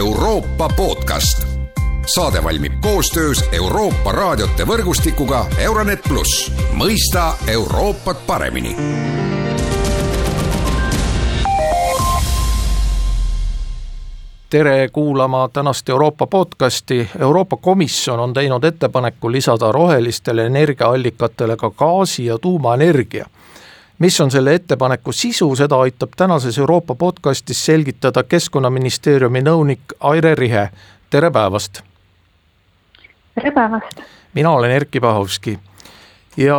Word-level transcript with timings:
Euroopa 0.00 0.68
podcast. 0.76 1.46
saade 2.14 2.44
valmib 2.44 2.72
koostöös 2.80 3.44
Euroopa 3.52 4.12
raadiote 4.12 4.64
võrgustikuga 4.66 5.44
Euronet 5.58 6.00
pluss, 6.08 6.52
mõista 6.72 7.34
Euroopat 7.46 8.26
paremini 8.26 8.76
tere 14.50 14.88
kuulama 14.92 15.48
tänast 15.52 15.88
Euroopa 15.88 16.26
podcasti. 16.26 17.08
Euroopa 17.18 17.56
Komisjon 17.56 18.20
on 18.20 18.32
teinud 18.32 18.64
ettepaneku 18.64 19.32
lisada 19.32 19.72
rohelistele 19.72 20.46
energiaallikatele 20.46 21.56
ka 21.56 21.70
gaasi 21.70 22.24
ja 22.24 22.38
tuumaenergia. 22.38 23.26
Mis 24.00 24.20
on 24.20 24.30
selle 24.30 24.54
ettepaneku 24.54 25.12
sisu, 25.12 25.56
seda 25.56 25.80
aitab 25.84 26.16
tänases 26.16 26.58
Euroopa 26.58 26.94
podcastis 26.94 27.64
selgitada 27.66 28.22
Keskkonnaministeeriumi 28.22 29.42
nõunik 29.44 29.94
Aire 30.00 30.34
Rihe, 30.34 30.70
tere 31.10 31.30
päevast! 31.30 31.82
tere 33.34 33.52
päevast! 33.52 34.00
mina 34.34 34.50
olen 34.50 34.70
Erkki 34.70 35.00
Pahovski 35.00 35.58
ja 36.36 36.56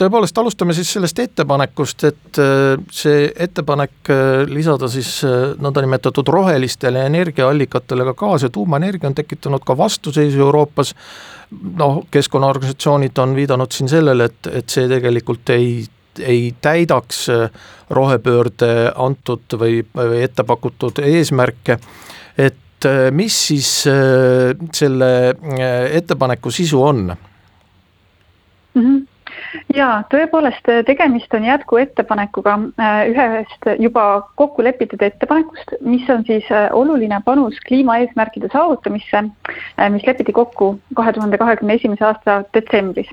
tõepoolest 0.00 0.38
alustame 0.38 0.74
siis 0.74 0.90
sellest 0.96 1.18
ettepanekust, 1.22 2.04
et 2.08 2.40
äh, 2.42 2.74
see 2.90 3.28
ettepanek 3.46 4.10
äh, 4.10 4.42
lisada 4.50 4.88
siis 4.90 5.20
äh, 5.28 5.52
nõndanimetatud 5.62 6.28
rohelistele 6.34 7.06
energiaallikatele 7.06 8.10
ka 8.10 8.16
gaas 8.24 8.46
ja 8.46 8.50
tuumaenergia 8.50 9.10
on 9.10 9.14
tekitanud 9.14 9.62
ka 9.66 9.76
vastuseisu 9.78 10.40
Euroopas. 10.48 10.94
noh, 11.76 12.06
keskkonnaorganisatsioonid 12.10 13.18
on 13.18 13.34
viidanud 13.36 13.72
siin 13.72 13.88
sellele, 13.88 14.24
et, 14.24 14.46
et 14.52 14.68
see 14.68 14.88
tegelikult 14.88 15.50
ei 15.52 15.84
ei 16.20 16.54
täidaks 16.60 17.26
rohepöörde 17.90 18.92
antud 18.96 19.56
või, 19.58 19.82
või 19.96 20.22
ette 20.24 20.44
pakutud 20.44 20.98
eesmärke, 21.04 21.78
et 22.38 22.88
mis 23.12 23.36
siis 23.48 23.70
selle 24.74 25.10
ettepaneku 25.92 26.50
sisu 26.50 26.82
on? 26.82 27.06
Mm? 28.74 28.82
-hmm 28.82 29.00
jaa, 29.74 30.02
tõepoolest 30.12 30.68
tegemist 30.86 31.34
on 31.36 31.44
jätkuettepanekuga 31.46 32.54
äh, 32.80 33.00
ühest 33.12 33.68
juba 33.80 34.04
kokku 34.40 34.64
lepitud 34.64 35.02
ettepanekust, 35.02 35.76
mis 35.80 36.08
on 36.12 36.24
siis 36.28 36.48
äh, 36.52 36.68
oluline 36.72 37.20
panus 37.24 37.58
kliimaeesmärkide 37.68 38.50
saavutamisse, 38.52 39.24
äh, 39.24 39.90
mis 39.92 40.06
lepiti 40.06 40.32
kokku 40.32 40.74
kahe 40.96 41.12
tuhande 41.12 41.38
kahekümne 41.38 41.78
esimese 41.80 42.08
aasta 42.08 42.42
detsembris, 42.54 43.10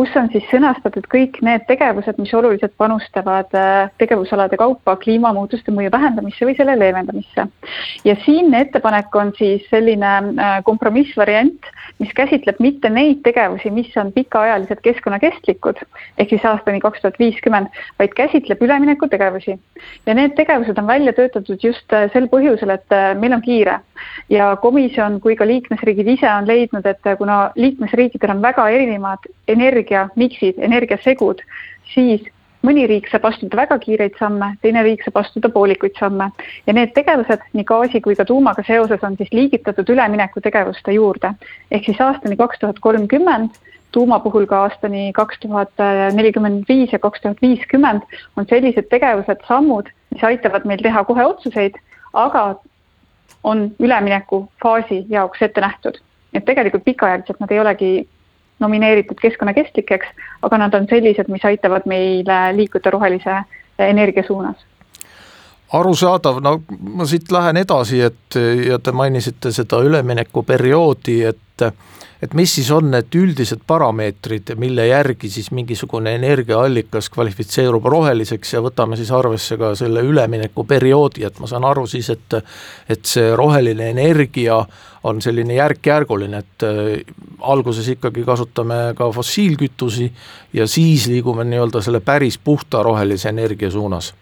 kus 0.00 0.14
on 0.16 0.30
siis 0.32 0.46
sõnastatud 0.48 1.04
kõik 1.12 1.42
need 1.44 1.66
tegevused, 1.68 2.16
mis 2.16 2.32
oluliselt 2.32 2.72
panustavad 2.80 3.50
tegevusalade 4.00 4.56
kaupa 4.60 4.94
kliimamuutuste 5.02 5.74
mõju 5.76 5.92
vähendamisse 5.92 6.48
või 6.48 6.56
selle 6.56 6.78
leevendamisse. 6.78 7.44
ja 8.04 8.14
siinne 8.24 8.62
ettepanek 8.64 9.14
on 9.14 9.34
siis 9.36 9.66
selline 9.68 10.12
kompromissvariant, 10.64 11.68
mis 12.00 12.14
käsitleb 12.16 12.62
mitte 12.64 12.88
neid 12.88 13.20
tegevusi, 13.26 13.70
mis 13.70 13.92
on 14.00 14.12
pikaajaliselt 14.16 14.80
keskkonnakestlikud, 14.86 15.82
ehk 16.16 16.32
siis 16.32 16.46
aastani 16.48 16.80
kaks 16.80 17.02
tuhat 17.02 17.20
viiskümmend, 17.20 17.68
vaid 18.00 18.16
käsitleb 18.16 18.62
üleminekutegevusi. 18.64 19.58
ja 20.06 20.14
need 20.14 20.32
tegevused 20.36 20.78
on 20.78 20.86
välja 20.86 21.12
töötatud 21.12 21.60
just 21.62 21.92
äh, 21.92 22.08
sel 22.12 22.30
põhjusel, 22.32 22.72
et 22.72 22.96
äh, 22.96 23.12
meil 23.20 23.36
on 23.36 23.44
kiire 23.44 23.80
ja 24.32 24.56
komisjon 24.62 25.20
kui 25.20 25.36
ka 25.36 25.46
liikmesriigid 25.46 26.08
ise 26.16 26.30
on 26.32 26.48
leidnud, 26.48 26.86
et 26.86 27.06
äh, 27.06 27.18
kuna 27.18 27.50
liikmesriikidel 27.56 28.36
on 28.36 28.42
väga 28.42 28.68
erinevad 28.72 29.28
energiamiksid, 29.54 30.60
energiasegud, 30.68 31.42
siis 31.94 32.26
mõni 32.66 32.84
riik 32.88 33.08
saab 33.08 33.24
astuda 33.30 33.62
väga 33.62 33.78
kiireid 33.80 34.18
samme, 34.20 34.52
teine 34.62 34.82
riik 34.84 35.04
saab 35.04 35.20
astuda 35.22 35.48
poolikuid 35.52 35.96
samme 35.98 36.30
ja 36.66 36.76
need 36.76 36.92
tegevused 36.96 37.44
nii 37.56 37.66
gaasi 37.68 38.02
kui 38.04 38.16
ka 38.18 38.26
tuumaga 38.28 38.64
seoses 38.66 39.04
on 39.06 39.16
siis 39.16 39.32
liigitatud 39.32 39.88
üleminekutegevuste 39.94 40.92
juurde. 40.96 41.32
ehk 41.70 41.84
siis 41.84 42.00
aastani 42.00 42.36
kaks 42.36 42.60
tuhat 42.60 42.80
kolmkümmend 42.80 43.56
tuuma 43.92 44.20
puhul 44.20 44.46
ka 44.46 44.62
aastani 44.64 45.12
kaks 45.12 45.40
tuhat 45.40 45.72
nelikümmend 46.14 46.64
viis 46.68 46.92
ja 46.92 46.98
kaks 46.98 47.20
tuhat 47.20 47.42
viiskümmend 47.42 48.02
on 48.36 48.46
sellised 48.46 48.88
tegevused, 48.90 49.40
sammud, 49.48 49.88
mis 50.14 50.24
aitavad 50.24 50.64
meil 50.64 50.82
teha 50.82 51.04
kohe 51.04 51.24
otsuseid, 51.24 51.80
aga 52.12 52.44
on 53.44 53.70
üleminekufaasi 53.80 55.04
jaoks 55.08 55.42
ette 55.42 55.60
nähtud. 55.60 56.00
et 56.34 56.44
tegelikult 56.44 56.84
pikaajaliselt 56.84 57.40
nad 57.40 57.50
ei 57.50 57.60
olegi 57.60 58.08
nomineeritud 58.60 59.18
keskkonnakestlikeks, 59.20 60.06
aga 60.42 60.58
nad 60.58 60.74
on 60.74 60.86
sellised, 60.90 61.28
mis 61.32 61.44
aitavad 61.44 61.86
meil 61.90 62.28
liikuda 62.56 62.90
rohelise 62.90 63.42
energia 63.78 64.24
suunas. 64.26 64.56
Arusaadav, 65.72 66.40
no 66.42 66.56
ma 66.96 67.06
siit 67.06 67.30
lähen 67.32 67.60
edasi, 67.60 68.00
et 68.02 68.38
ja 68.66 68.78
te 68.82 68.92
mainisite 68.92 69.52
seda 69.54 69.78
üleminekuperioodi, 69.86 71.20
et 71.30 71.38
et 72.22 72.34
mis 72.36 72.52
siis 72.54 72.68
on 72.74 72.90
need 72.92 73.16
üldised 73.16 73.62
parameetrid, 73.66 74.52
mille 74.60 74.86
järgi 74.86 75.30
siis 75.32 75.50
mingisugune 75.56 76.12
energiaallikas 76.18 77.08
kvalifitseerub 77.14 77.86
roheliseks 77.92 78.54
ja 78.54 78.62
võtame 78.64 78.98
siis 79.00 79.10
arvesse 79.16 79.56
ka 79.60 79.72
selle 79.78 80.04
üleminekuperioodi, 80.04 81.24
et 81.26 81.40
ma 81.40 81.48
saan 81.50 81.64
aru 81.68 81.86
siis, 81.90 82.10
et 82.12 82.38
et 82.90 83.04
see 83.06 83.32
roheline 83.36 83.90
energia 83.90 84.60
on 85.08 85.22
selline 85.24 85.56
järk-järguline, 85.56 86.42
et 86.44 86.64
äh, 86.68 87.14
alguses 87.40 87.88
ikkagi 87.88 88.24
kasutame 88.26 88.92
ka 88.96 89.08
fossiilkütusi 89.16 90.10
ja 90.52 90.66
siis 90.68 91.08
liigume 91.08 91.46
nii-öelda 91.48 91.80
selle 91.82 92.02
päris 92.04 92.36
puhta 92.38 92.82
rohelise 92.84 93.32
energia 93.32 93.70
suunas 93.70 94.12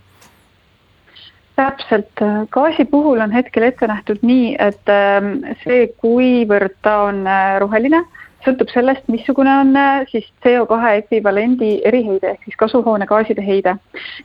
täpselt, 1.59 2.23
gaasi 2.55 2.87
puhul 2.89 3.21
on 3.25 3.35
hetkel 3.35 3.67
ette 3.67 3.89
nähtud 3.91 4.23
nii, 4.23 4.55
et 4.63 4.93
ähm, 4.93 5.33
see, 5.65 5.89
kuivõrd 6.03 6.77
ta 6.87 7.01
on 7.09 7.25
äh, 7.27 7.57
roheline 7.63 8.05
sõltub 8.45 8.71
sellest, 8.73 9.07
missugune 9.11 9.53
on 9.63 9.77
äh, 9.77 10.05
siis 10.11 10.27
CO2 10.45 10.79
ekvivalendi 11.03 11.71
eriheide 11.89 12.33
ehk 12.35 12.47
siis 12.47 12.59
kasvuhoonegaaside 12.61 13.45
heide. 13.45 13.77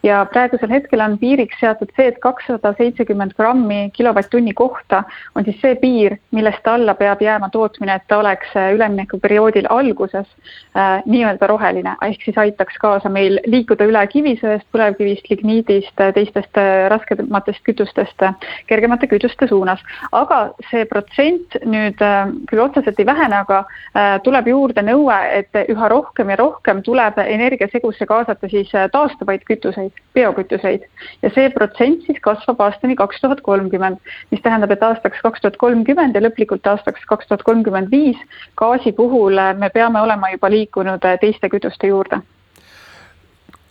ja 0.03 0.23
praegusel 0.31 0.69
hetkel 0.69 1.01
on 1.01 1.17
piiriks 1.19 1.59
seatud 1.59 1.91
see, 1.95 2.07
et 2.11 2.19
kakssada 2.23 2.73
seitsekümmend 2.77 3.33
grammi 3.37 3.89
kilovatt-tunni 3.93 4.53
kohta 4.53 5.03
on 5.35 5.45
siis 5.45 5.59
see 5.61 5.75
piir, 5.81 6.17
millest 6.31 6.67
alla 6.67 6.95
peab 6.99 7.21
jääma 7.21 7.49
tootmine, 7.49 7.95
et 7.95 8.07
ta 8.07 8.19
oleks 8.21 8.55
äh, 8.55 8.73
üleminekuperioodil 8.75 9.69
alguses 9.69 10.27
äh, 10.75 11.01
nii-öelda 11.05 11.47
roheline, 11.49 11.95
ehk 12.01 12.25
siis 12.25 12.37
aitaks 12.37 12.77
kaasa 12.81 13.09
meil 13.09 13.39
liikuda 13.45 13.87
üle 13.89 14.05
kivisöest, 14.07 14.67
põlevkivist, 14.75 15.29
ligniidist, 15.29 15.95
äh, 15.99 16.13
teistest 16.13 16.61
raskematest 16.93 17.63
kütustest 17.65 18.21
kergemate 18.67 19.07
kütuste 19.07 19.47
suunas. 19.47 19.79
aga 20.11 20.53
see 20.69 20.85
protsent 20.85 21.57
nüüd 21.65 22.01
äh, 22.03 22.31
küll 22.49 22.61
otseselt 22.63 22.99
ei 22.99 23.07
vähene, 23.07 23.41
aga 23.43 23.63
äh, 23.93 24.12
tuleb 24.23 24.47
juurde 24.47 24.83
nõue, 24.85 25.15
et 25.37 25.57
üha 25.69 25.87
rohkem 25.91 26.29
ja 26.33 26.37
rohkem 26.39 26.81
tuleb 26.83 27.17
energiasegusse 27.23 28.05
kaasata 28.09 28.49
siis 28.51 28.71
äh, 28.75 28.89
taastuvaid 28.91 29.45
kütuseid, 29.47 29.95
biokütuseid. 30.13 30.85
ja 31.21 31.31
see 31.35 31.49
protsent 31.53 32.05
siis 32.07 32.19
kasvab 32.21 32.61
aastani 32.65 32.95
kaks 32.99 33.21
tuhat 33.21 33.41
kolmkümmend, 33.41 33.99
mis 34.31 34.41
tähendab, 34.41 34.71
et 34.71 34.83
aastaks 34.83 35.21
kaks 35.23 35.41
tuhat 35.41 35.57
kolmkümmend 35.57 36.15
ja 36.15 36.23
lõplikult 36.25 36.67
aastaks 36.69 37.05
kaks 37.09 37.27
tuhat 37.27 37.43
kolmkümmend 37.43 37.91
viis 37.91 38.19
gaasi 38.59 38.91
puhul 38.91 39.37
äh, 39.37 39.53
me 39.57 39.69
peame 39.69 40.01
olema 40.01 40.31
juba 40.35 40.51
liikunud 40.51 41.05
äh, 41.05 41.19
teiste 41.21 41.49
kütuste 41.49 41.91
juurde. 41.91 42.21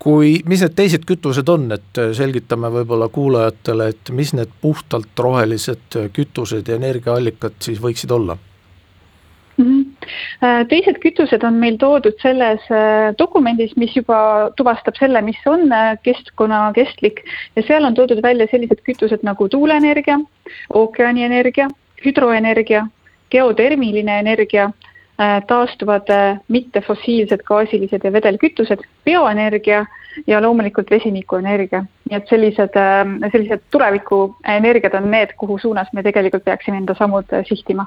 Kui, 0.02 0.40
mis 0.50 0.62
need 0.64 0.72
teised 0.74 1.04
kütused 1.06 1.46
on, 1.48 1.68
et 1.76 1.98
selgitame 2.18 2.72
võib-olla 2.74 3.06
kuulajatele, 3.08 3.92
et 3.92 4.10
mis 4.10 4.32
need 4.34 4.50
puhtalt 4.60 5.14
rohelised 5.18 5.98
kütused 6.12 6.66
ja 6.66 6.74
energiaallikad 6.74 7.60
siis 7.62 7.78
võiksid 7.78 8.10
olla 8.10 8.34
teised 10.70 10.98
kütused 11.02 11.44
on 11.46 11.58
meil 11.62 11.78
toodud 11.80 12.16
selles 12.22 12.64
äh, 12.70 13.12
dokumendis, 13.18 13.74
mis 13.80 13.94
juba 13.96 14.50
tuvastab 14.58 14.98
selle, 14.98 15.22
mis 15.24 15.40
on 15.46 15.68
äh, 15.72 15.94
keskkonnakestlik 16.04 17.22
ja 17.56 17.64
seal 17.66 17.86
on 17.88 17.96
toodud 17.98 18.22
välja 18.22 18.48
sellised 18.50 18.82
kütused 18.86 19.24
nagu 19.26 19.48
tuuleenergia, 19.48 20.18
ookeanienergia, 20.74 21.68
hüdroenergia, 22.04 22.86
geotermiline 23.30 24.18
energia, 24.20 24.70
taastuvad 25.46 26.08
mittefossiilsed 26.50 27.44
gaasilised 27.46 28.04
ja 28.04 28.10
vedelkütused, 28.12 28.80
bioenergia 29.04 29.84
ja 30.26 30.40
loomulikult 30.42 30.90
vesinikuenergia. 30.90 31.84
nii 32.10 32.16
et 32.16 32.28
sellised, 32.28 32.78
sellised 33.32 33.62
tulevikuenergiad 33.70 34.96
on 34.98 35.10
need, 35.10 35.36
kuhu 35.38 35.58
suunas 35.62 35.92
me 35.92 36.02
tegelikult 36.02 36.44
peaksime 36.44 36.80
enda 36.80 36.96
sammud 36.98 37.30
sihtima 37.48 37.86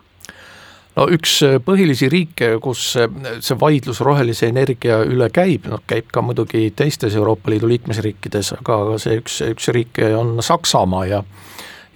no 0.95 1.07
üks 1.11 1.37
äh, 1.45 1.57
põhilisi 1.63 2.09
riike, 2.11 2.55
kus 2.63 2.87
äh, 2.99 3.09
see 3.43 3.57
vaidlus 3.59 4.01
rohelise 4.05 4.49
energia 4.51 5.01
üle 5.05 5.29
käib, 5.33 5.67
noh 5.71 5.83
käib 5.87 6.11
ka 6.13 6.23
muidugi 6.25 6.69
teistes 6.75 7.17
Euroopa 7.19 7.51
Liidu 7.53 7.69
liikmesriikides, 7.71 8.55
aga 8.59 8.79
see 9.01 9.19
üks, 9.21 9.41
üks 9.55 9.71
riik 9.75 10.01
on 10.15 10.37
Saksamaa 10.45 11.05
ja 11.11 11.23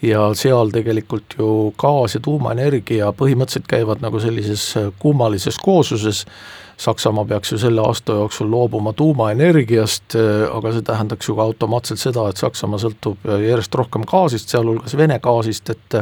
ja 0.01 0.29
seal 0.37 0.71
tegelikult 0.73 1.35
ju 1.37 1.73
gaas 1.79 2.15
ja 2.15 2.21
tuumaenergia 2.23 3.11
põhimõtteliselt 3.17 3.67
käivad 3.69 4.03
nagu 4.03 4.19
sellises 4.23 4.71
äh, 4.77 4.89
kummalises 4.99 5.59
koosluses, 5.61 6.25
Saksamaa 6.79 7.25
peaks 7.27 7.51
ju 7.51 7.57
selle 7.59 7.81
aasta 7.83 8.13
jooksul 8.15 8.47
loobuma 8.47 8.93
tuumaenergiast, 8.95 10.15
aga 10.55 10.71
see 10.71 10.85
tähendaks 10.87 11.27
ju 11.27 11.33
ka 11.35 11.43
automaatselt 11.43 11.99
seda, 11.99 12.23
et 12.31 12.39
Saksamaa 12.39 12.79
sõltub 12.79 13.27
järjest 13.27 13.75
rohkem 13.75 14.05
gaasist, 14.07 14.47
sealhulgas 14.47 14.95
Vene 14.95 15.19
gaasist, 15.19 15.73
et 15.75 15.99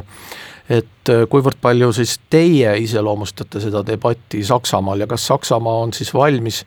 et 0.69 1.09
kuivõrd 1.31 1.57
palju 1.63 1.89
siis 1.95 2.17
teie 2.29 2.75
iseloomustate 2.83 3.61
seda 3.63 3.81
debatti 3.87 4.43
Saksamaal 4.45 5.01
ja 5.01 5.07
kas 5.09 5.25
Saksamaa 5.31 5.81
on 5.87 5.93
siis 5.97 6.13
valmis 6.13 6.61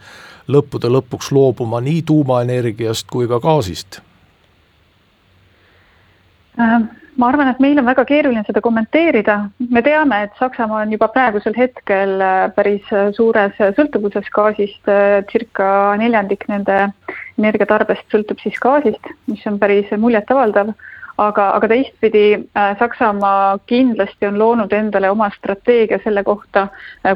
lõppude 0.50 0.90
lõpuks 0.90 1.30
loobuma 1.36 1.80
nii 1.84 2.02
tuumaenergiast 2.08 3.06
kui 3.12 3.28
ka 3.30 3.38
gaasist? 3.42 4.00
Äh, 6.60 6.80
ma 7.20 7.28
arvan, 7.28 7.50
et 7.52 7.60
meil 7.60 7.78
on 7.80 7.88
väga 7.88 8.04
keeruline 8.08 8.42
seda 8.46 8.62
kommenteerida, 8.64 9.36
me 9.60 9.82
teame, 9.84 10.22
et 10.26 10.38
Saksamaa 10.40 10.84
on 10.86 10.94
juba 10.94 11.10
praegusel 11.12 11.56
hetkel 11.58 12.16
äh, 12.24 12.46
päris 12.56 12.86
äh, 12.96 13.10
suures 13.16 13.58
sõltuvuses 13.76 14.30
gaasist, 14.34 14.92
circa 15.32 15.68
neljandik 16.00 16.46
nende 16.48 16.78
energiatarbest 17.40 18.08
sõltub 18.12 18.40
siis 18.42 18.56
gaasist, 18.62 19.12
mis 19.30 19.44
on 19.48 19.58
päris 19.60 19.92
muljetavaldav, 19.96 20.72
aga, 21.20 21.50
aga 21.56 21.68
teistpidi 21.68 22.48
Saksamaa 22.78 23.58
kindlasti 23.66 24.26
on 24.26 24.38
loonud 24.38 24.72
endale 24.72 25.10
oma 25.10 25.30
strateegia 25.36 25.98
selle 26.04 26.22
kohta, 26.24 26.68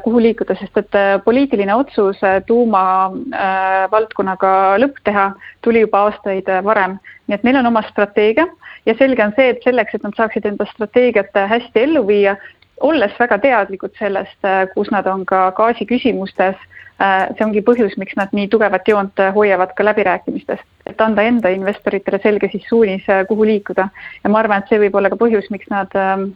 kuhu 0.04 0.22
liikuda, 0.22 0.54
sest 0.60 0.76
et 0.82 0.90
poliitiline 1.24 1.74
otsus 1.74 2.16
tuumavaldkonnaga 2.46 4.78
lõpp 4.82 4.96
teha 5.04 5.32
tuli 5.64 5.80
juba 5.86 5.98
aastaid 6.08 6.46
varem, 6.64 6.98
nii 7.26 7.34
et 7.38 7.44
neil 7.48 7.56
on 7.62 7.66
oma 7.72 7.82
strateegia 7.88 8.46
ja 8.86 8.94
selge 8.98 9.24
on 9.24 9.32
see, 9.36 9.54
et 9.54 9.64
selleks, 9.64 9.96
et 9.96 10.04
nad 10.04 10.16
saaksid 10.16 10.46
enda 10.48 10.66
strateegiat 10.72 11.36
äh, 11.40 11.48
hästi 11.50 11.84
ellu 11.86 12.04
viia, 12.06 12.36
olles 12.84 13.14
väga 13.18 13.38
teadlikud 13.42 13.94
sellest, 13.98 14.38
äh, 14.44 14.64
kus 14.74 14.90
nad 14.94 15.08
on 15.10 15.24
ka 15.28 15.46
gaasi 15.56 15.86
küsimustes, 15.88 16.58
äh, 17.00 17.28
see 17.36 17.46
ongi 17.46 17.64
põhjus, 17.64 17.96
miks 18.00 18.16
nad 18.20 18.34
nii 18.36 18.48
tugevat 18.52 18.88
joont 18.88 19.24
hoiavad 19.36 19.74
ka 19.76 19.86
läbirääkimistes, 19.88 20.62
et 20.94 21.02
anda 21.04 21.26
enda 21.26 21.50
investoritele 21.54 22.20
selge 22.22 22.50
siis 22.52 22.68
suunis, 22.70 23.10
kuhu 23.28 23.48
liikuda. 23.50 23.88
ja 24.22 24.30
ma 24.30 24.40
arvan, 24.40 24.62
et 24.62 24.70
see 24.72 24.80
võib 24.86 24.96
olla 25.00 25.10
ka 25.12 25.20
põhjus, 25.20 25.50
miks 25.54 25.70
nad 25.72 25.92
ähm, 25.98 26.30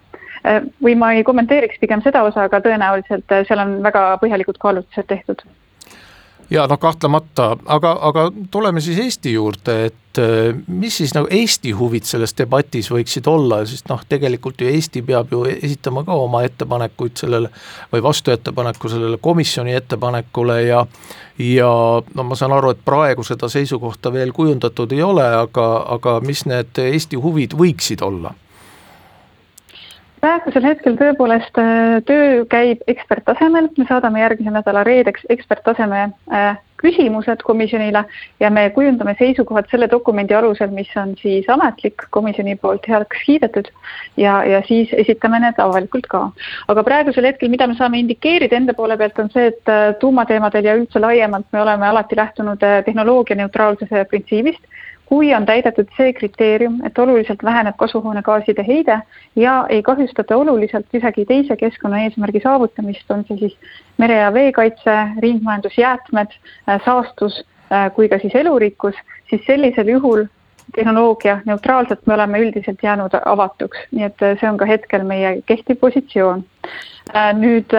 või 0.83 0.99
ma 0.99 1.15
ei 1.15 1.25
kommenteeriks 1.27 1.81
pigem 1.81 2.03
seda 2.05 2.25
osa, 2.27 2.47
aga 2.47 2.61
tõenäoliselt 2.65 3.39
seal 3.49 3.65
on 3.65 3.79
väga 3.87 4.11
põhjalikud 4.23 4.61
kaalutlused 4.63 5.09
tehtud 5.11 5.47
ja 6.51 6.67
noh, 6.67 6.79
kahtlemata, 6.81 7.57
aga, 7.67 7.93
aga 8.09 8.29
tuleme 8.51 8.81
siis 8.81 8.99
Eesti 9.03 9.33
juurde, 9.33 9.77
et 9.91 10.21
äh, 10.21 10.57
mis 10.67 10.97
siis 10.97 11.13
nagu 11.17 11.29
Eesti 11.31 11.73
huvid 11.77 12.09
selles 12.09 12.35
debatis 12.39 12.91
võiksid 12.93 13.29
olla, 13.29 13.61
sest 13.69 13.89
noh, 13.93 14.01
tegelikult 14.09 14.61
ju 14.61 14.71
Eesti 14.71 15.03
peab 15.07 15.33
ju 15.33 15.45
esitama 15.53 16.05
ka 16.07 16.17
oma 16.17 16.43
ettepanekuid 16.49 17.21
sellele 17.21 17.53
või 17.93 18.03
vastuettepaneku 18.09 18.89
sellele 18.89 19.21
komisjoni 19.21 19.77
ettepanekule 19.79 20.63
ja 20.63 20.85
ja 21.39 21.71
no 22.15 22.25
ma 22.27 22.37
saan 22.37 22.53
aru, 22.57 22.73
et 22.75 22.85
praegu 22.85 23.23
seda 23.23 23.51
seisukohta 23.53 24.13
veel 24.13 24.33
kujundatud 24.35 24.93
ei 24.97 25.03
ole, 25.03 25.27
aga, 25.45 25.69
aga 25.95 26.19
mis 26.25 26.47
need 26.51 26.81
Eesti 26.89 27.21
huvid 27.21 27.55
võiksid 27.59 28.03
olla 28.03 28.35
praegusel 30.23 30.65
hetkel 30.67 30.97
tõepoolest 30.99 31.59
äh, 31.61 31.99
töö 32.09 32.45
käib 32.51 32.83
eksperttasemel, 32.91 33.71
me 33.79 33.87
saadame 33.89 34.23
järgmise 34.23 34.53
nädala 34.55 34.85
reedeks 34.87 35.27
eksperttaseme 35.33 36.09
äh, 36.33 36.59
küsimused 36.79 37.43
komisjonile 37.47 38.05
ja 38.41 38.51
me 38.55 38.69
kujundame 38.75 39.15
seisukohad 39.19 39.67
selle 39.71 39.89
dokumendi 39.91 40.35
alusel, 40.39 40.71
mis 40.75 40.91
on 41.01 41.15
siis 41.19 41.49
ametlik 41.51 42.07
komisjoni 42.15 42.55
poolt 42.63 42.87
heaks 42.89 43.25
kiidetud 43.27 43.71
ja, 44.17 44.39
ja 44.47 44.63
siis 44.69 44.93
esitame 44.93 45.41
need 45.43 45.59
avalikult 45.63 46.07
ka. 46.11 46.25
aga 46.69 46.85
praegusel 46.87 47.27
hetkel, 47.31 47.51
mida 47.51 47.67
me 47.67 47.79
saame 47.79 48.03
indikeerida 48.03 48.57
enda 48.57 48.75
poole 48.79 48.97
pealt, 48.99 49.19
on 49.19 49.33
see, 49.35 49.51
et 49.53 49.73
äh, 49.75 49.93
tuumateemadel 50.01 50.71
ja 50.71 50.77
üldse 50.79 51.03
laiemalt 51.03 51.51
me 51.53 51.63
oleme 51.63 51.89
alati 51.89 52.19
lähtunud 52.19 52.63
tehnoloogia 52.87 53.39
neutraalsuse 53.43 54.05
printsiibist 54.11 54.63
kui 55.09 55.31
on 55.35 55.47
täidetud 55.49 55.89
see 55.97 56.13
kriteerium, 56.13 56.81
et 56.85 56.99
oluliselt 57.01 57.43
väheneb 57.45 57.77
kasvuhoonegaaside 57.81 58.65
heide 58.67 58.99
ja 59.37 59.55
ei 59.69 59.83
kahjustata 59.83 60.37
oluliselt 60.37 60.95
isegi 60.95 61.25
teise 61.25 61.57
keskkonnaeesmärgi 61.57 62.43
saavutamist, 62.45 63.11
on 63.11 63.25
see 63.29 63.39
siis 63.39 63.57
mere- 63.99 64.21
ja 64.21 64.33
veekaitse, 64.35 64.97
ringmajandusjäätmed, 65.25 66.35
äh, 66.69 66.81
saastus 66.85 67.41
äh, 67.73 67.89
kui 67.95 68.09
ka 68.09 68.19
siis 68.19 68.35
elurikkus, 68.35 68.95
siis 69.31 69.47
sellisel 69.47 69.89
juhul 69.89 70.25
tehnoloogia 70.77 71.41
neutraalselt 71.45 72.07
me 72.07 72.15
oleme 72.15 72.41
üldiselt 72.45 72.83
jäänud 72.83 73.17
avatuks, 73.25 73.79
nii 73.91 74.05
et 74.05 74.23
äh, 74.23 74.37
see 74.41 74.51
on 74.51 74.61
ka 74.61 74.69
hetkel 74.69 75.05
meie 75.09 75.39
kehtiv 75.47 75.81
positsioon. 75.81 76.45
nüüd 77.41 77.73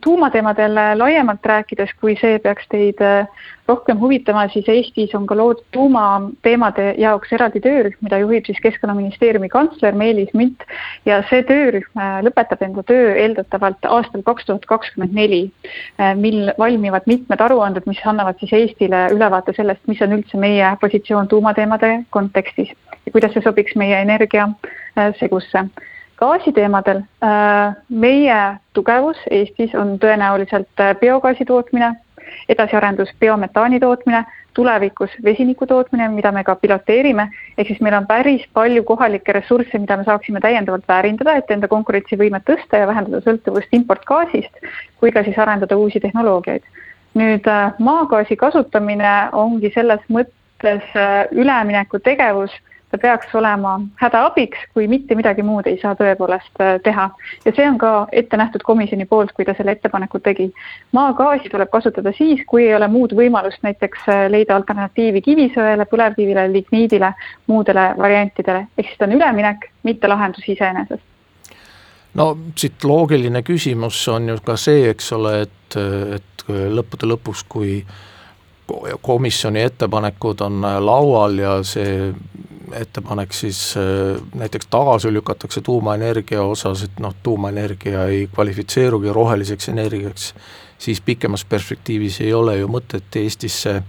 tuumateemadel 0.00 0.74
laiemalt 0.96 1.46
rääkides, 1.46 1.90
kui 2.00 2.14
see 2.20 2.38
peaks 2.42 2.64
teid 2.72 3.00
äh, 3.04 3.26
rohkem 3.68 4.00
huvitama, 4.00 4.46
siis 4.48 4.68
Eestis 4.68 5.14
on 5.14 5.26
ka 5.26 5.36
loodud 5.36 5.64
tuumateemade 5.76 6.94
jaoks 6.98 7.32
eraldi 7.36 7.60
töörühm, 7.60 7.98
mida 8.00 8.18
juhib 8.22 8.48
siis 8.48 8.60
Keskkonnaministeeriumi 8.64 9.48
kantsler 9.52 9.94
Meelis 9.94 10.32
Münt. 10.34 10.64
Ja 11.06 11.20
see 11.28 11.44
töörühm 11.48 12.00
äh, 12.00 12.18
lõpetab 12.24 12.64
enda 12.64 12.84
töö 12.88 13.12
eeldatavalt 13.12 13.84
aastal 13.88 14.24
kaks 14.26 14.48
tuhat 14.48 14.66
kakskümmend 14.70 15.14
neli, 15.18 15.42
äh, 16.00 16.14
mil 16.16 16.54
valmivad 16.58 17.06
mitmed 17.06 17.44
aruanded, 17.44 17.86
mis 17.86 18.00
annavad 18.08 18.40
siis 18.40 18.56
Eestile 18.56 19.06
ülevaate 19.12 19.52
sellest, 19.56 19.84
mis 19.92 20.00
on 20.02 20.16
üldse 20.18 20.40
meie 20.40 20.72
positsioon 20.80 21.28
tuumateemade 21.28 21.98
kontekstis 22.10 22.72
ja 23.06 23.12
kuidas 23.12 23.34
see 23.36 23.44
sobiks 23.44 23.76
meie 23.76 24.00
energiasegusse 24.06 25.68
gaasiteemadel 26.22 27.02
äh, 27.22 27.74
meie 27.88 28.38
tugevus 28.76 29.18
Eestis 29.30 29.74
on 29.74 29.96
tõenäoliselt 30.02 30.80
äh, 30.80 30.94
biogaasi 31.00 31.46
tootmine, 31.48 31.92
edasiarendus 32.52 33.10
biometaani 33.20 33.80
tootmine, 33.82 34.22
tulevikus 34.54 35.14
vesiniku 35.24 35.66
tootmine, 35.66 36.08
mida 36.12 36.32
me 36.32 36.44
ka 36.44 36.54
piloteerime, 36.60 37.28
ehk 37.58 37.72
siis 37.72 37.80
meil 37.84 37.96
on 37.96 38.06
päris 38.06 38.44
palju 38.54 38.84
kohalikke 38.88 39.34
ressursse, 39.38 39.80
mida 39.80 39.96
me 39.96 40.04
saaksime 40.04 40.40
täiendavalt 40.44 40.84
väärindada, 40.88 41.38
et 41.40 41.50
enda 41.50 41.70
konkurentsivõimet 41.72 42.44
tõsta 42.48 42.82
ja 42.82 42.88
vähendada 42.90 43.22
sõltuvust 43.24 43.72
importgaasist, 43.78 44.66
kui 45.00 45.12
ka 45.12 45.24
siis 45.26 45.38
arendada 45.38 45.76
uusi 45.76 46.00
tehnoloogiaid. 46.00 46.64
nüüd 47.18 47.48
äh, 47.48 47.72
maagaasi 47.78 48.36
kasutamine 48.40 49.14
ongi 49.36 49.70
selles 49.74 50.04
mõttes 50.08 50.94
ülemineku 51.36 51.98
tegevus 52.00 52.54
ta 52.92 52.98
peaks 52.98 53.34
olema 53.34 53.80
hädaabiks, 54.00 54.58
kui 54.74 54.86
mitte 54.88 55.16
midagi 55.16 55.42
muud 55.42 55.66
ei 55.66 55.78
saa 55.80 55.94
tõepoolest 55.96 56.60
äh, 56.60 56.74
teha. 56.84 57.08
ja 57.44 57.52
see 57.56 57.68
on 57.68 57.78
ka 57.80 57.92
ette 58.12 58.36
nähtud 58.36 58.64
komisjoni 58.68 59.06
poolt, 59.08 59.32
kui 59.36 59.46
ta 59.48 59.54
selle 59.56 59.72
ettepaneku 59.76 60.20
tegi. 60.20 60.50
maagaasi 60.92 61.48
tuleb 61.52 61.72
kasutada 61.72 62.12
siis, 62.18 62.44
kui 62.46 62.66
ei 62.66 62.74
ole 62.76 62.88
muud 62.92 63.16
võimalust 63.16 63.64
näiteks 63.64 64.04
äh, 64.12 64.26
leida 64.30 64.56
alternatiivi 64.56 65.24
kivisöele, 65.24 65.88
põlevkivile, 65.88 66.46
ligniidile, 66.52 67.14
muudele 67.46 67.88
variantidele, 67.98 68.66
ehk 68.76 68.92
siis 68.92 69.00
ta 69.00 69.08
on 69.08 69.16
üleminek, 69.16 69.70
mitte 69.88 70.12
lahendus 70.12 70.48
iseenesest 70.48 71.08
no 72.14 72.32
siit 72.60 72.84
loogiline 72.84 73.40
küsimus 73.42 74.04
on 74.12 74.28
ju 74.28 74.40
ka 74.44 74.56
see, 74.60 74.88
eks 74.92 75.12
ole, 75.16 75.36
et, 75.46 75.76
et 76.20 76.48
lõppude 76.48 77.08
lõpuks, 77.08 77.46
kui 77.48 77.78
komisjoni 79.02 79.62
ettepanekud 79.62 80.40
on 80.40 80.60
laual 80.84 81.38
ja 81.38 81.54
see 81.66 82.12
ettepanek 82.80 83.32
siis 83.32 83.74
äh, 83.76 84.22
näiteks 84.34 84.66
tagasi 84.66 85.12
lükatakse 85.12 85.60
tuumaenergia 85.60 86.42
osas, 86.42 86.82
et 86.82 87.00
noh, 87.00 87.14
tuumaenergia 87.22 88.04
ei 88.06 88.28
kvalifitseerugi 88.34 89.12
roheliseks 89.12 89.68
energiaks, 89.68 90.34
siis 90.78 91.00
pikemas 91.00 91.44
perspektiivis 91.44 92.20
ei 92.20 92.34
ole 92.34 92.56
ju 92.58 92.68
mõtet 92.68 93.16
Eestisse 93.16 93.82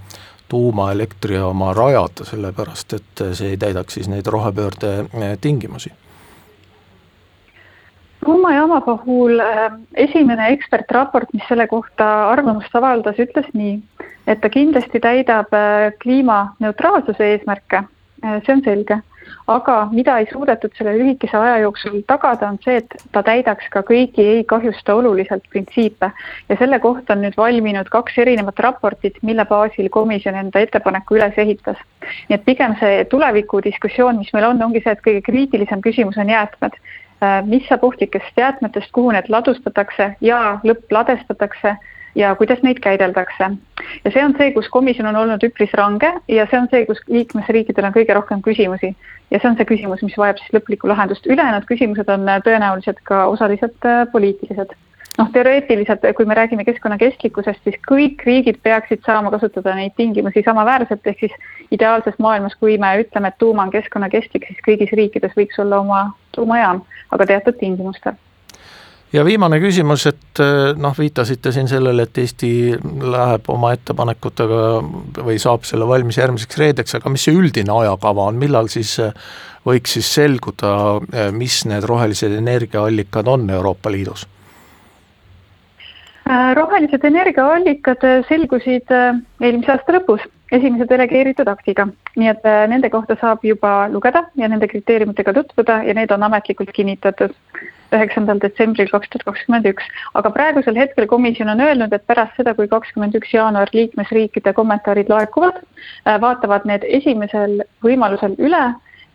tuumaelektrijaama 0.49 1.73
rajada, 1.73 2.25
sellepärast 2.29 2.93
et 2.93 3.23
see 3.33 3.53
ei 3.53 3.57
täidaks 3.57 3.99
siis 3.99 4.09
neid 4.11 4.27
rohepöörde 4.27 4.93
äh, 4.99 5.37
tingimusi. 5.41 5.91
Tuumajaama 8.25 8.81
puhul 8.81 9.39
äh, 9.39 9.71
esimene 9.95 10.51
ekspertraport, 10.53 11.33
mis 11.33 11.43
selle 11.47 11.67
kohta 11.67 12.29
arvamust 12.29 12.75
avaldas, 12.75 13.19
ütles 13.19 13.49
nii, 13.53 13.81
et 14.27 14.39
ta 14.41 14.49
kindlasti 14.49 14.99
täidab 15.03 15.51
kliimaneutraalsuse 16.03 17.33
eesmärke 17.33 17.83
see 18.23 18.53
on 18.53 18.61
selge. 18.63 18.99
aga 19.47 19.73
mida 19.91 20.17
ei 20.19 20.27
suudetud 20.31 20.71
selle 20.77 20.93
lühikese 20.99 21.37
aja 21.37 21.57
jooksul 21.63 22.01
tagada, 22.07 22.49
on 22.53 22.57
see, 22.63 22.77
et 22.81 22.95
ta 23.15 23.23
täidaks 23.23 23.69
ka 23.71 23.81
kõiki 23.87 24.23
ei 24.35 24.43
kahjusta 24.47 24.95
oluliselt 24.95 25.43
printsiipe. 25.51 26.11
ja 26.49 26.57
selle 26.59 26.79
kohta 26.79 27.13
on 27.13 27.23
nüüd 27.25 27.37
valminud 27.37 27.89
kaks 27.91 28.17
erinevat 28.23 28.59
raportit, 28.59 29.19
mille 29.21 29.45
baasil 29.45 29.89
komisjon 29.89 30.35
enda 30.35 30.59
ettepaneku 30.59 31.19
üles 31.19 31.37
ehitas. 31.37 31.77
nii 32.29 32.35
et 32.39 32.45
pigem 32.45 32.75
see 32.79 33.05
tulevikudiskussioon, 33.11 34.19
mis 34.19 34.33
meil 34.33 34.49
on, 34.51 34.61
ongi 34.69 34.83
see, 34.83 34.91
et 34.91 35.07
kõige 35.07 35.23
kriitilisem 35.31 35.81
küsimus 35.81 36.17
on 36.17 36.29
jäätmed 36.29 36.79
äh, 37.23 37.41
mis 37.45 37.67
saab 37.67 37.83
ohtlikest 37.83 38.37
jäätmetest, 38.37 38.91
kuhu 38.91 39.11
need 39.11 39.29
ladustatakse 39.29 40.15
ja 40.21 40.59
lõppladestatakse 40.63 41.77
ja 42.15 42.35
kuidas 42.35 42.61
neid 42.63 42.79
käideldakse. 42.83 43.49
ja 44.05 44.11
see 44.11 44.23
on 44.25 44.35
see, 44.37 44.51
kus 44.53 44.69
komisjon 44.69 45.09
on 45.09 45.19
olnud 45.23 45.43
üpris 45.43 45.73
range 45.79 46.13
ja 46.27 46.47
see 46.51 46.59
on 46.59 46.69
see, 46.71 46.85
kus 46.85 47.01
liikmesriikidel 47.07 47.89
on 47.89 47.95
kõige 47.95 48.15
rohkem 48.17 48.41
küsimusi. 48.45 48.93
ja 49.31 49.39
see 49.39 49.49
on 49.49 49.57
see 49.57 49.69
küsimus, 49.69 50.03
mis 50.05 50.17
vajab 50.17 50.41
siis 50.41 50.55
lõplikku 50.57 50.89
lahendust, 50.91 51.27
ülejäänud 51.27 51.67
küsimused 51.69 52.09
on 52.09 52.25
tõenäoliselt 52.45 53.03
ka 53.03 53.25
osaliselt 53.33 53.89
äh, 53.89 54.05
poliitilised 54.11 54.75
noh, 55.17 55.29
teoreetiliselt, 55.33 56.05
kui 56.17 56.25
me 56.25 56.33
räägime 56.37 56.65
keskkonnakestlikkusest, 56.65 57.61
siis 57.63 57.77
kõik 57.89 58.25
riigid 58.25 58.57
peaksid 58.65 59.03
saama 59.05 59.31
kasutada 59.33 59.75
neid 59.77 59.93
tingimusi 59.97 60.41
samaväärselt, 60.45 61.05
ehk 61.05 61.25
siis 61.25 61.37
ideaalses 61.71 62.17
maailmas, 62.17 62.57
kui 62.57 62.77
me 62.81 62.95
ütleme, 63.03 63.29
et 63.29 63.37
tuuma 63.37 63.67
on 63.67 63.73
keskkonnakestlik, 63.73 64.49
siis 64.49 64.65
kõigis 64.65 64.93
riikides 64.97 65.37
võiks 65.37 65.61
olla 65.61 65.83
oma 65.85 66.03
tuumajaam, 66.33 66.81
aga 67.13 67.29
teatud 67.29 67.61
tingimustel 67.61 68.17
ja 69.13 69.23
viimane 69.25 69.59
küsimus, 69.61 70.07
et 70.09 70.41
noh, 70.81 70.95
viitasite 70.97 71.51
siin 71.53 71.69
sellele, 71.69 72.07
et 72.07 72.17
Eesti 72.23 72.51
läheb 73.13 73.49
oma 73.53 73.73
ettepanekutega 73.75 74.63
või 75.23 75.39
saab 75.41 75.67
selle 75.69 75.87
valmis 75.89 76.17
järgmiseks 76.17 76.59
reedeks, 76.61 76.97
aga 76.99 77.13
mis 77.13 77.25
see 77.27 77.37
üldine 77.37 77.73
ajakava 77.83 78.29
on, 78.31 78.39
millal 78.41 78.71
siis 78.73 78.97
võiks 79.67 79.97
siis 79.97 80.09
selguda, 80.17 80.73
mis 81.35 81.63
need 81.69 81.85
rohelised 81.87 82.33
energiaallikad 82.39 83.29
on 83.31 83.49
Euroopa 83.53 83.93
Liidus? 83.93 84.27
Äh, 86.23 86.55
rohelised 86.55 87.03
energiaallikad 87.03 88.03
äh, 88.07 88.21
selgusid 88.29 88.91
äh, 88.95 89.17
eelmise 89.43 89.73
aasta 89.73 89.91
lõpus 89.91 90.21
esimese 90.55 90.85
delegeeritud 90.87 91.49
aktiga, 91.51 91.87
nii 92.15 92.29
et 92.29 92.45
nende 92.71 92.87
kohta 92.93 93.17
saab 93.19 93.41
juba 93.43 93.89
lugeda 93.91 94.21
ja 94.39 94.47
nende 94.47 94.69
kriteeriumitega 94.71 95.33
tutvuda 95.35 95.79
ja 95.83 95.95
need 95.97 96.13
on 96.15 96.23
ametlikult 96.23 96.69
kinnitatud 96.77 97.33
üheksandal 97.97 98.39
detsembril 98.39 98.91
kaks 98.93 99.09
tuhat 99.09 99.25
kakskümmend 99.27 99.67
üks. 99.73 99.89
aga 100.13 100.31
praegusel 100.37 100.77
hetkel 100.77 101.09
komisjon 101.09 101.49
on 101.49 101.65
öelnud, 101.65 101.91
et 101.91 102.05
pärast 102.07 102.37
seda, 102.37 102.53
kui 102.53 102.69
kakskümmend 102.69 103.17
üks 103.17 103.33
jaanuar 103.33 103.73
liikmesriikide 103.73 104.53
kommentaarid 104.53 105.09
laekuvad, 105.09 105.57
vaatavad 106.05 106.69
need 106.69 106.85
esimesel 107.01 107.63
võimalusel 107.83 108.37
üle 108.37 108.63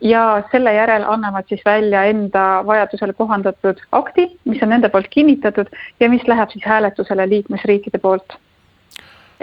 ja 0.01 0.43
selle 0.51 0.73
järel 0.73 1.03
annavad 1.07 1.43
siis 1.49 1.61
välja 1.65 2.03
enda 2.03 2.63
vajadusele 2.65 3.13
kohandatud 3.13 3.81
akti, 3.91 4.39
mis 4.45 4.63
on 4.63 4.69
nende 4.69 4.89
poolt 4.89 5.07
kinnitatud 5.09 5.67
ja 5.99 6.09
mis 6.09 6.27
läheb 6.27 6.49
siis 6.49 6.65
hääletusele 6.65 7.29
liikmesriikide 7.29 7.97
poolt. 7.97 8.37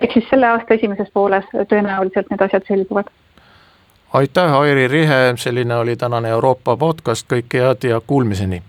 ehk 0.03 0.13
siis 0.13 0.29
selle 0.31 0.47
aasta 0.47 0.75
esimeses 0.75 1.09
pooles 1.13 1.45
tõenäoliselt 1.53 2.31
need 2.31 2.41
asjad 2.41 2.63
selguvad. 2.69 3.11
aitäh, 4.13 4.55
Airi 4.55 4.89
Rihe, 4.89 5.35
selline 5.37 5.77
oli 5.77 5.97
tänane 5.97 6.29
Euroopa 6.29 6.77
podcast, 6.77 7.27
kõike 7.33 7.61
head 7.61 7.91
ja 7.91 8.01
kuulmiseni 8.07 8.63